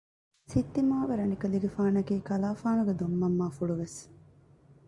[0.51, 3.99] ސިއްތިމާވާ ރަނިކިލެގެފާނަކީ ކަލާފާނުގެ ދޮންމަންމާފުޅު ވެސް